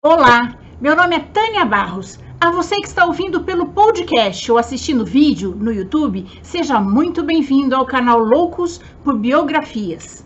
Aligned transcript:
Olá, 0.00 0.56
meu 0.80 0.94
nome 0.94 1.16
é 1.16 1.18
Tânia 1.18 1.64
Barros. 1.64 2.20
A 2.40 2.52
você 2.52 2.76
que 2.76 2.86
está 2.86 3.04
ouvindo 3.04 3.42
pelo 3.42 3.70
podcast 3.70 4.52
ou 4.52 4.56
assistindo 4.56 5.04
vídeo 5.04 5.56
no 5.56 5.72
YouTube, 5.72 6.24
seja 6.40 6.78
muito 6.78 7.24
bem-vindo 7.24 7.74
ao 7.74 7.84
canal 7.84 8.20
Loucos 8.20 8.80
por 9.02 9.18
Biografias. 9.18 10.24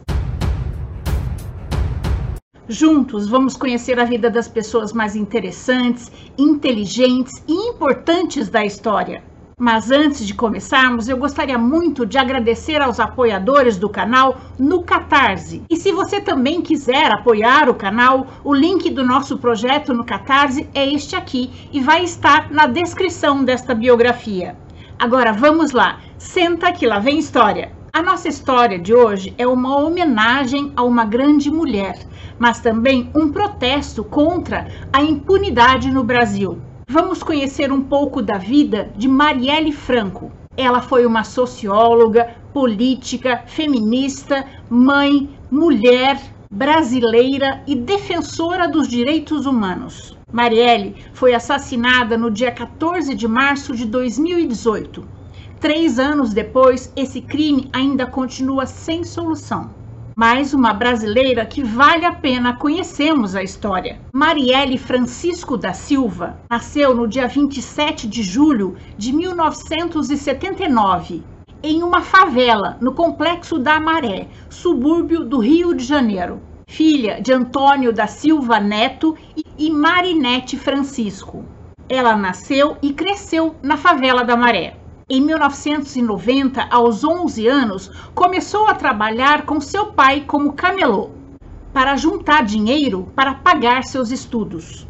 Juntos 2.68 3.30
vamos 3.30 3.56
conhecer 3.56 3.98
a 3.98 4.04
vida 4.04 4.28
das 4.28 4.46
pessoas 4.46 4.92
mais 4.92 5.16
interessantes, 5.16 6.12
inteligentes 6.36 7.42
e 7.48 7.54
importantes 7.54 8.50
da 8.50 8.66
história. 8.66 9.24
Mas 9.58 9.90
antes 9.90 10.26
de 10.26 10.34
começarmos, 10.34 11.08
eu 11.08 11.16
gostaria 11.16 11.58
muito 11.58 12.06
de 12.06 12.16
agradecer 12.16 12.80
aos 12.80 12.98
apoiadores 12.98 13.76
do 13.76 13.88
canal 13.88 14.38
no 14.58 14.82
Catarse. 14.82 15.62
E 15.68 15.76
se 15.76 15.92
você 15.92 16.20
também 16.20 16.62
quiser 16.62 17.12
apoiar 17.12 17.68
o 17.68 17.74
canal, 17.74 18.26
o 18.42 18.54
link 18.54 18.88
do 18.90 19.04
nosso 19.04 19.38
projeto 19.38 19.92
no 19.92 20.04
Catarse 20.04 20.68
é 20.74 20.86
este 20.86 21.14
aqui 21.14 21.50
e 21.70 21.80
vai 21.80 22.02
estar 22.02 22.50
na 22.50 22.66
descrição 22.66 23.44
desta 23.44 23.74
biografia. 23.74 24.56
Agora 24.98 25.32
vamos 25.32 25.72
lá, 25.72 26.00
senta 26.16 26.72
que 26.72 26.86
lá 26.86 26.98
vem 26.98 27.18
história. 27.18 27.72
A 27.92 28.02
nossa 28.02 28.28
história 28.28 28.78
de 28.78 28.94
hoje 28.94 29.34
é 29.36 29.46
uma 29.46 29.76
homenagem 29.76 30.72
a 30.74 30.82
uma 30.82 31.04
grande 31.04 31.50
mulher, 31.50 31.98
mas 32.38 32.60
também 32.60 33.10
um 33.14 33.30
protesto 33.30 34.02
contra 34.02 34.66
a 34.90 35.02
impunidade 35.02 35.90
no 35.90 36.02
Brasil 36.02 36.58
vamos 36.92 37.22
conhecer 37.22 37.72
um 37.72 37.80
pouco 37.80 38.20
da 38.20 38.36
vida 38.36 38.92
de 38.94 39.08
Marielle 39.08 39.72
Franco. 39.72 40.30
Ela 40.54 40.82
foi 40.82 41.06
uma 41.06 41.24
socióloga, 41.24 42.36
política, 42.52 43.44
feminista, 43.46 44.44
mãe, 44.68 45.30
mulher, 45.50 46.20
brasileira 46.50 47.62
e 47.66 47.74
defensora 47.74 48.68
dos 48.68 48.86
direitos 48.86 49.46
humanos. 49.46 50.14
Marielle 50.30 50.94
foi 51.14 51.32
assassinada 51.32 52.18
no 52.18 52.30
dia 52.30 52.52
14 52.52 53.14
de 53.14 53.26
março 53.26 53.74
de 53.74 53.86
2018. 53.86 55.02
Três 55.58 55.98
anos 55.98 56.34
depois, 56.34 56.92
esse 56.94 57.22
crime 57.22 57.70
ainda 57.72 58.04
continua 58.04 58.66
sem 58.66 59.02
solução 59.02 59.81
mais 60.14 60.52
uma 60.52 60.74
brasileira 60.74 61.46
que 61.46 61.62
vale 61.62 62.04
a 62.04 62.12
pena 62.12 62.56
conhecermos 62.56 63.34
a 63.34 63.42
história. 63.42 63.98
Marielle 64.12 64.76
Francisco 64.76 65.56
da 65.56 65.72
Silva 65.72 66.38
nasceu 66.50 66.94
no 66.94 67.08
dia 67.08 67.26
27 67.26 68.06
de 68.06 68.22
julho 68.22 68.76
de 68.96 69.12
1979 69.12 71.22
em 71.62 71.82
uma 71.82 72.02
favela 72.02 72.76
no 72.80 72.92
Complexo 72.92 73.58
da 73.58 73.80
Maré, 73.80 74.28
subúrbio 74.50 75.24
do 75.24 75.38
Rio 75.38 75.74
de 75.74 75.84
Janeiro. 75.84 76.40
Filha 76.66 77.20
de 77.20 77.32
Antônio 77.32 77.92
da 77.92 78.06
Silva 78.06 78.58
Neto 78.58 79.16
e 79.58 79.70
Marinete 79.70 80.58
Francisco. 80.58 81.44
Ela 81.88 82.16
nasceu 82.16 82.76
e 82.82 82.92
cresceu 82.92 83.54
na 83.62 83.76
favela 83.76 84.24
da 84.24 84.36
Maré. 84.36 84.81
Em 85.14 85.20
1990, 85.20 86.68
aos 86.70 87.04
11 87.04 87.46
anos, 87.46 87.90
começou 88.14 88.66
a 88.66 88.72
trabalhar 88.72 89.44
com 89.44 89.60
seu 89.60 89.88
pai 89.88 90.24
como 90.26 90.54
camelô, 90.54 91.10
para 91.70 91.96
juntar 91.96 92.46
dinheiro 92.46 93.12
para 93.14 93.34
pagar 93.34 93.84
seus 93.84 94.10
estudos. 94.10 94.88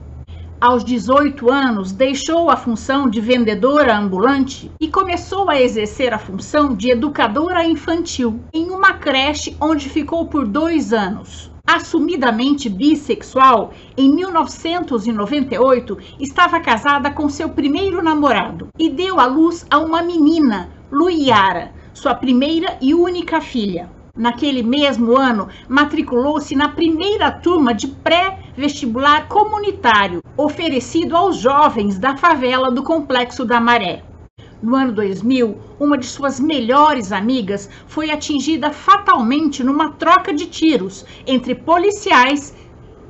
Aos 0.60 0.84
18 0.84 1.50
anos, 1.50 1.90
deixou 1.90 2.50
a 2.50 2.56
função 2.56 3.10
de 3.10 3.20
vendedora 3.20 3.98
ambulante 3.98 4.70
e 4.80 4.86
começou 4.86 5.50
a 5.50 5.60
exercer 5.60 6.14
a 6.14 6.20
função 6.20 6.72
de 6.72 6.92
educadora 6.92 7.64
infantil 7.64 8.38
em 8.54 8.70
uma 8.70 8.92
creche 8.92 9.56
onde 9.60 9.88
ficou 9.88 10.28
por 10.28 10.46
dois 10.46 10.92
anos 10.92 11.51
assumidamente 11.74 12.68
bissexual, 12.68 13.72
em 13.96 14.14
1998 14.14 15.96
estava 16.20 16.60
casada 16.60 17.10
com 17.10 17.28
seu 17.30 17.48
primeiro 17.48 18.02
namorado 18.02 18.68
e 18.78 18.90
deu 18.90 19.18
à 19.18 19.26
luz 19.26 19.66
a 19.70 19.78
uma 19.78 20.02
menina, 20.02 20.70
Luiara, 20.90 21.72
sua 21.94 22.14
primeira 22.14 22.76
e 22.80 22.92
única 22.92 23.40
filha. 23.40 23.90
Naquele 24.14 24.62
mesmo 24.62 25.16
ano, 25.16 25.48
matriculou-se 25.66 26.54
na 26.54 26.68
primeira 26.68 27.30
turma 27.30 27.72
de 27.72 27.88
pré-vestibular 27.88 29.26
comunitário 29.26 30.22
oferecido 30.36 31.16
aos 31.16 31.38
jovens 31.38 31.98
da 31.98 32.14
favela 32.18 32.70
do 32.70 32.82
Complexo 32.82 33.46
da 33.46 33.58
Maré. 33.58 34.04
No 34.62 34.76
ano 34.76 34.92
2000, 34.92 35.58
uma 35.80 35.98
de 35.98 36.06
suas 36.06 36.38
melhores 36.38 37.10
amigas 37.10 37.68
foi 37.88 38.12
atingida 38.12 38.70
fatalmente 38.70 39.64
numa 39.64 39.90
troca 39.90 40.32
de 40.32 40.46
tiros 40.46 41.04
entre 41.26 41.52
policiais 41.52 42.54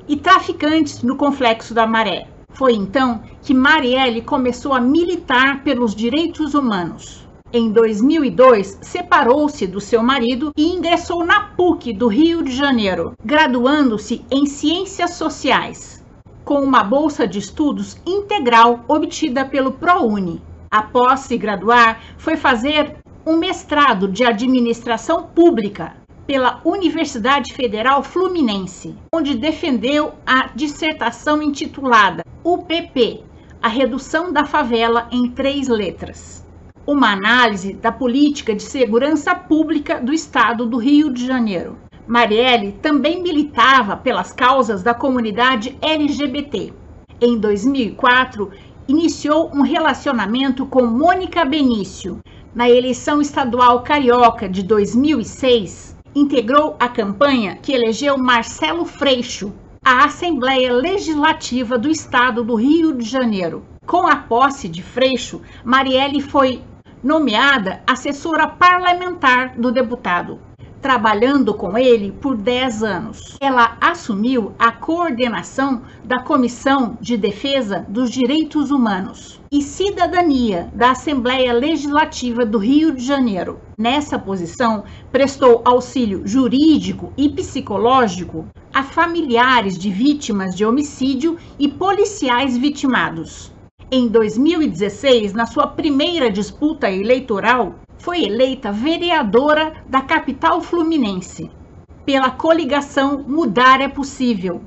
e 0.07 0.17
traficantes 0.17 1.03
no 1.03 1.15
Complexo 1.15 1.71
da 1.71 1.85
Maré. 1.85 2.27
Foi 2.53 2.73
então 2.73 3.21
que 3.43 3.53
Marielle 3.53 4.23
começou 4.23 4.73
a 4.73 4.81
militar 4.81 5.63
pelos 5.63 5.93
direitos 5.93 6.55
humanos. 6.55 7.27
Em 7.51 7.71
2002, 7.71 8.79
separou-se 8.81 9.67
do 9.67 9.79
seu 9.79 10.01
marido 10.01 10.51
e 10.57 10.73
ingressou 10.73 11.23
na 11.23 11.41
PUC 11.41 11.93
do 11.93 12.07
Rio 12.07 12.41
de 12.41 12.51
Janeiro, 12.51 13.13
graduando-se 13.23 14.25
em 14.31 14.47
Ciências 14.47 15.11
Sociais, 15.11 16.03
com 16.43 16.61
uma 16.61 16.83
bolsa 16.83 17.27
de 17.27 17.37
estudos 17.37 17.95
integral 18.07 18.83
obtida 18.87 19.45
pelo 19.45 19.73
ProUni. 19.73 20.41
Após 20.73 21.19
se 21.19 21.37
graduar, 21.37 22.01
foi 22.17 22.35
fazer 22.35 22.95
um 23.23 23.37
mestrado 23.37 24.07
de 24.07 24.25
administração 24.25 25.21
pública 25.21 25.95
pela 26.25 26.61
Universidade 26.65 27.53
Federal 27.53 28.01
Fluminense, 28.01 28.95
onde 29.13 29.35
defendeu 29.35 30.13
a 30.25 30.47
dissertação 30.55 31.43
intitulada 31.43 32.23
UPP 32.43 33.23
A 33.61 33.67
Redução 33.67 34.33
da 34.33 34.45
Favela 34.45 35.07
em 35.11 35.29
Três 35.29 35.67
Letras 35.67 36.43
uma 36.87 37.13
análise 37.13 37.73
da 37.73 37.91
política 37.91 38.53
de 38.53 38.63
segurança 38.63 39.33
pública 39.33 40.01
do 40.01 40.11
estado 40.11 40.65
do 40.65 40.77
Rio 40.77 41.13
de 41.13 41.25
Janeiro. 41.25 41.77
Marielle 42.05 42.73
também 42.73 43.23
militava 43.23 43.95
pelas 43.95 44.33
causas 44.33 44.83
da 44.83 44.93
comunidade 44.93 45.77
LGBT. 45.81 46.73
Em 47.21 47.37
2004, 47.39 48.51
iniciou 48.87 49.49
um 49.53 49.61
relacionamento 49.61 50.65
com 50.65 50.85
Mônica 50.85 51.45
Benício. 51.45 52.19
Na 52.53 52.69
eleição 52.69 53.21
estadual 53.21 53.81
carioca 53.81 54.47
de 54.47 54.61
2006, 54.63 55.95
integrou 56.15 56.75
a 56.79 56.87
campanha 56.87 57.57
que 57.61 57.71
elegeu 57.71 58.17
Marcelo 58.17 58.85
Freixo 58.85 59.53
à 59.83 60.05
Assembleia 60.05 60.71
Legislativa 60.71 61.77
do 61.77 61.89
Estado 61.89 62.43
do 62.43 62.55
Rio 62.55 62.93
de 62.93 63.05
Janeiro. 63.05 63.65
Com 63.85 64.07
a 64.07 64.15
posse 64.15 64.69
de 64.69 64.83
Freixo, 64.83 65.41
Marielle 65.63 66.21
foi 66.21 66.61
nomeada 67.03 67.81
assessora 67.87 68.47
parlamentar 68.47 69.57
do 69.57 69.71
deputado 69.71 70.39
trabalhando 70.83 71.53
com 71.53 71.77
ele 71.77 72.11
por 72.11 72.35
10 72.35 72.83
anos. 72.83 73.37
Ela 73.39 73.77
assumiu 73.79 74.51
a 74.59 74.69
coordenação 74.69 75.81
da 76.03 76.19
Comissão 76.19 76.97
de 76.99 77.15
Defesa 77.15 77.85
dos 77.87 78.11
Direitos 78.11 78.69
Humanos 78.69 79.39
e 79.49 79.61
Cidadania 79.61 80.69
da 80.75 80.91
Assembleia 80.91 81.53
Legislativa 81.53 82.45
do 82.45 82.57
Rio 82.57 82.93
de 82.93 83.01
Janeiro. 83.05 83.61
Nessa 83.77 84.19
posição, 84.19 84.83
prestou 85.09 85.61
auxílio 85.63 86.27
jurídico 86.27 87.13
e 87.15 87.29
psicológico 87.29 88.45
a 88.73 88.83
familiares 88.83 89.79
de 89.79 89.89
vítimas 89.89 90.53
de 90.53 90.65
homicídio 90.65 91.37
e 91.57 91.69
policiais 91.69 92.57
vitimados. 92.57 93.53
Em 93.89 94.07
2016, 94.07 95.33
na 95.33 95.45
sua 95.45 95.67
primeira 95.67 96.29
disputa 96.31 96.89
eleitoral, 96.89 97.75
foi 97.97 98.23
eleita 98.23 98.71
vereadora 98.71 99.73
da 99.87 100.01
capital 100.01 100.61
fluminense 100.61 101.49
pela 102.05 102.29
coligação 102.29 103.23
Mudar 103.25 103.79
é 103.79 103.87
Possível, 103.87 104.61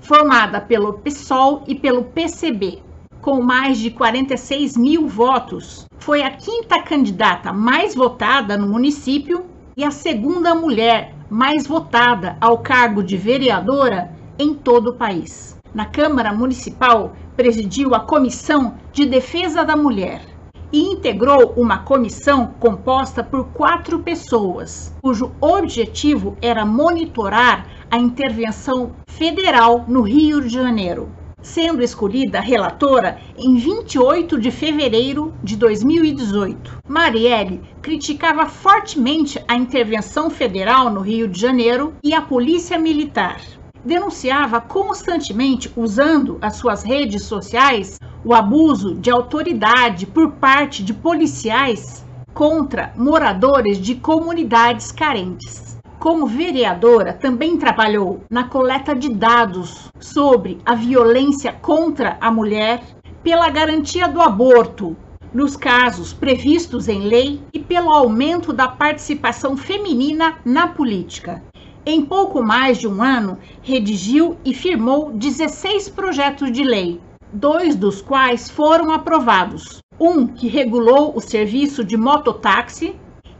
formada 0.00 0.60
pelo 0.60 0.92
PSOL 0.94 1.64
e 1.66 1.74
pelo 1.74 2.04
PCB. 2.04 2.82
Com 3.22 3.40
mais 3.40 3.78
de 3.78 3.90
46 3.90 4.76
mil 4.76 5.08
votos, 5.08 5.86
foi 5.98 6.22
a 6.22 6.30
quinta 6.30 6.82
candidata 6.82 7.52
mais 7.52 7.94
votada 7.94 8.58
no 8.58 8.68
município 8.68 9.46
e 9.74 9.84
a 9.84 9.90
segunda 9.90 10.54
mulher 10.54 11.14
mais 11.30 11.66
votada 11.66 12.36
ao 12.40 12.58
cargo 12.58 13.02
de 13.02 13.16
vereadora 13.16 14.12
em 14.38 14.52
todo 14.52 14.88
o 14.88 14.94
país. 14.94 15.56
Na 15.72 15.86
Câmara 15.86 16.30
Municipal, 16.30 17.16
presidiu 17.34 17.94
a 17.94 18.00
Comissão 18.00 18.74
de 18.92 19.06
Defesa 19.06 19.64
da 19.64 19.76
Mulher 19.76 20.31
e 20.72 20.80
integrou 20.80 21.52
uma 21.56 21.78
comissão 21.78 22.54
composta 22.58 23.22
por 23.22 23.48
quatro 23.48 23.98
pessoas, 23.98 24.94
cujo 25.02 25.32
objetivo 25.40 26.36
era 26.40 26.64
monitorar 26.64 27.66
a 27.90 27.98
intervenção 27.98 28.92
federal 29.06 29.84
no 29.86 30.00
Rio 30.00 30.40
de 30.40 30.48
Janeiro, 30.48 31.10
sendo 31.42 31.82
escolhida 31.82 32.40
relatora 32.40 33.18
em 33.36 33.56
28 33.56 34.40
de 34.40 34.50
fevereiro 34.50 35.34
de 35.42 35.56
2018. 35.56 36.78
Marielle 36.88 37.60
criticava 37.82 38.46
fortemente 38.46 39.42
a 39.46 39.56
intervenção 39.56 40.30
federal 40.30 40.88
no 40.88 41.00
Rio 41.00 41.28
de 41.28 41.38
Janeiro 41.38 41.94
e 42.02 42.14
a 42.14 42.22
polícia 42.22 42.78
militar. 42.78 43.40
denunciava 43.84 44.60
constantemente, 44.60 45.68
usando 45.76 46.38
as 46.40 46.54
suas 46.54 46.84
redes 46.84 47.24
sociais, 47.24 47.98
o 48.24 48.32
abuso 48.34 48.94
de 48.94 49.10
autoridade 49.10 50.06
por 50.06 50.32
parte 50.32 50.84
de 50.84 50.94
policiais 50.94 52.06
contra 52.32 52.92
moradores 52.96 53.78
de 53.78 53.96
comunidades 53.96 54.92
carentes. 54.92 55.76
Como 55.98 56.26
vereadora, 56.26 57.12
também 57.12 57.56
trabalhou 57.56 58.22
na 58.30 58.44
coleta 58.44 58.94
de 58.94 59.08
dados 59.08 59.90
sobre 60.00 60.58
a 60.64 60.74
violência 60.74 61.52
contra 61.52 62.16
a 62.20 62.30
mulher, 62.30 62.82
pela 63.22 63.48
garantia 63.50 64.08
do 64.08 64.20
aborto, 64.20 64.96
nos 65.32 65.56
casos 65.56 66.12
previstos 66.12 66.88
em 66.88 67.02
lei 67.02 67.40
e 67.52 67.58
pelo 67.58 67.90
aumento 67.90 68.52
da 68.52 68.68
participação 68.68 69.56
feminina 69.56 70.38
na 70.44 70.68
política. 70.68 71.42
Em 71.84 72.02
pouco 72.04 72.42
mais 72.42 72.78
de 72.78 72.86
um 72.86 73.02
ano, 73.02 73.38
redigiu 73.62 74.36
e 74.44 74.54
firmou 74.54 75.10
16 75.12 75.88
projetos 75.88 76.52
de 76.52 76.62
lei, 76.62 77.00
dois 77.32 77.74
dos 77.74 78.02
quais 78.02 78.50
foram 78.50 78.92
aprovados. 78.92 79.80
Um 79.98 80.26
que 80.26 80.48
regulou 80.48 81.16
o 81.16 81.20
serviço 81.20 81.84
de 81.84 81.96
mototáxi 81.96 82.96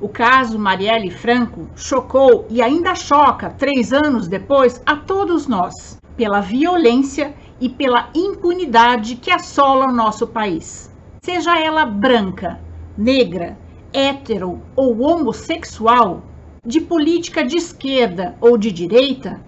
O 0.00 0.08
caso 0.08 0.58
Marielle 0.58 1.10
Franco 1.10 1.68
chocou 1.76 2.46
e 2.50 2.60
ainda 2.60 2.94
choca, 2.94 3.50
três 3.50 3.92
anos 3.92 4.28
depois, 4.28 4.82
a 4.84 4.96
todos 4.96 5.46
nós, 5.46 5.98
pela 6.16 6.40
violência 6.40 7.34
e 7.60 7.68
pela 7.68 8.10
impunidade 8.14 9.16
que 9.16 9.30
assola 9.30 9.86
o 9.86 9.94
nosso 9.94 10.26
país. 10.26 10.92
Seja 11.22 11.58
ela 11.58 11.86
branca, 11.86 12.60
negra, 12.98 13.58
hétero 13.92 14.60
ou 14.76 15.00
homossexual, 15.00 16.22
de 16.66 16.80
política 16.80 17.44
de 17.44 17.56
esquerda 17.56 18.36
ou 18.40 18.58
de 18.58 18.70
direita, 18.70 19.40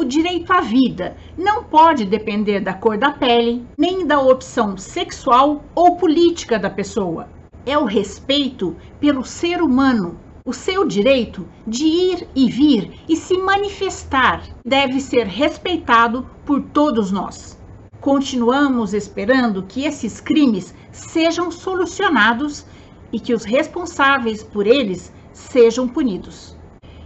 o 0.00 0.04
direito 0.04 0.50
à 0.50 0.62
vida 0.62 1.14
não 1.36 1.62
pode 1.62 2.06
depender 2.06 2.60
da 2.60 2.72
cor 2.72 2.96
da 2.96 3.12
pele, 3.12 3.66
nem 3.76 4.06
da 4.06 4.18
opção 4.18 4.74
sexual 4.78 5.62
ou 5.74 5.96
política 5.96 6.58
da 6.58 6.70
pessoa. 6.70 7.28
É 7.66 7.76
o 7.76 7.84
respeito 7.84 8.74
pelo 8.98 9.22
ser 9.22 9.60
humano. 9.60 10.18
O 10.42 10.54
seu 10.54 10.86
direito 10.86 11.46
de 11.66 11.84
ir 11.84 12.26
e 12.34 12.48
vir 12.48 12.92
e 13.06 13.14
se 13.14 13.36
manifestar 13.36 14.42
deve 14.64 15.02
ser 15.02 15.26
respeitado 15.26 16.26
por 16.46 16.62
todos 16.62 17.12
nós. 17.12 17.60
Continuamos 18.00 18.94
esperando 18.94 19.64
que 19.64 19.84
esses 19.84 20.18
crimes 20.18 20.74
sejam 20.90 21.50
solucionados 21.50 22.64
e 23.12 23.20
que 23.20 23.34
os 23.34 23.44
responsáveis 23.44 24.42
por 24.42 24.66
eles 24.66 25.12
sejam 25.30 25.86
punidos. 25.86 26.56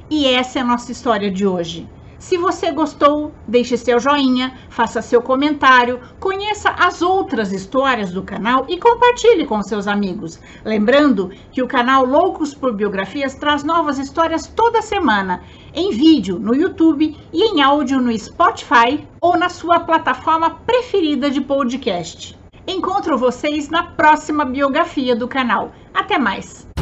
E 0.08 0.28
essa 0.28 0.60
é 0.60 0.62
a 0.62 0.64
nossa 0.64 0.92
história 0.92 1.28
de 1.28 1.44
hoje. 1.44 1.88
Se 2.24 2.38
você 2.38 2.72
gostou, 2.72 3.32
deixe 3.46 3.76
seu 3.76 4.00
joinha, 4.00 4.58
faça 4.70 5.02
seu 5.02 5.20
comentário, 5.20 6.00
conheça 6.18 6.70
as 6.70 7.02
outras 7.02 7.52
histórias 7.52 8.12
do 8.12 8.22
canal 8.22 8.64
e 8.66 8.78
compartilhe 8.78 9.44
com 9.44 9.62
seus 9.62 9.86
amigos. 9.86 10.40
Lembrando 10.64 11.30
que 11.52 11.62
o 11.62 11.68
canal 11.68 12.06
Loucos 12.06 12.54
por 12.54 12.72
Biografias 12.72 13.34
traz 13.34 13.62
novas 13.62 13.98
histórias 13.98 14.46
toda 14.46 14.80
semana, 14.80 15.42
em 15.74 15.90
vídeo 15.90 16.38
no 16.38 16.54
YouTube 16.54 17.14
e 17.30 17.42
em 17.44 17.60
áudio 17.60 18.00
no 18.00 18.18
Spotify 18.18 19.06
ou 19.20 19.36
na 19.36 19.50
sua 19.50 19.80
plataforma 19.80 20.48
preferida 20.48 21.30
de 21.30 21.42
podcast. 21.42 22.38
Encontro 22.66 23.18
vocês 23.18 23.68
na 23.68 23.82
próxima 23.82 24.46
biografia 24.46 25.14
do 25.14 25.28
canal. 25.28 25.72
Até 25.92 26.18
mais! 26.18 26.73